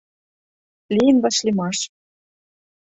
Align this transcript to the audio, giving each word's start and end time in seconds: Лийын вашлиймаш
Лийын 0.95 1.17
вашлиймаш 1.23 1.77